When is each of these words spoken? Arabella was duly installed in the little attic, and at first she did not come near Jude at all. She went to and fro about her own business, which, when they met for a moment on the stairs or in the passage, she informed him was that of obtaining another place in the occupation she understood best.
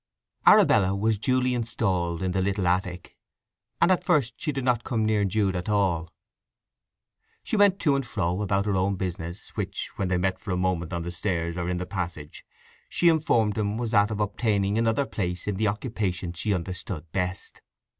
Arabella 0.47 0.95
was 0.95 1.19
duly 1.19 1.53
installed 1.53 2.23
in 2.23 2.31
the 2.31 2.41
little 2.41 2.65
attic, 2.65 3.15
and 3.79 3.91
at 3.91 4.03
first 4.03 4.33
she 4.37 4.51
did 4.51 4.63
not 4.63 4.83
come 4.83 5.05
near 5.05 5.23
Jude 5.25 5.55
at 5.55 5.69
all. 5.69 6.11
She 7.43 7.55
went 7.55 7.79
to 7.81 7.95
and 7.95 8.03
fro 8.03 8.41
about 8.41 8.65
her 8.65 8.75
own 8.75 8.95
business, 8.95 9.49
which, 9.49 9.91
when 9.97 10.07
they 10.07 10.17
met 10.17 10.39
for 10.39 10.49
a 10.49 10.57
moment 10.57 10.91
on 10.91 11.03
the 11.03 11.11
stairs 11.11 11.55
or 11.55 11.69
in 11.69 11.77
the 11.77 11.85
passage, 11.85 12.43
she 12.89 13.09
informed 13.09 13.59
him 13.59 13.77
was 13.77 13.91
that 13.91 14.09
of 14.09 14.19
obtaining 14.19 14.75
another 14.79 15.05
place 15.05 15.45
in 15.47 15.57
the 15.57 15.67
occupation 15.67 16.33
she 16.33 16.51
understood 16.51 17.05
best. 17.11 17.61